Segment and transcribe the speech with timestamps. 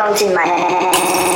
[0.00, 1.29] 让进麦。